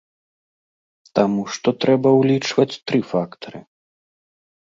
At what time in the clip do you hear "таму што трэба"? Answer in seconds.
1.19-2.09